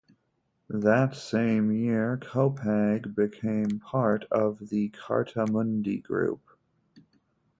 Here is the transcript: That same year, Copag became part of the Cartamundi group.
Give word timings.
That 0.81 1.13
same 1.15 1.71
year, 1.71 2.17
Copag 2.17 3.13
became 3.13 3.79
part 3.79 4.25
of 4.31 4.69
the 4.69 4.89
Cartamundi 4.89 6.01
group. 6.01 6.41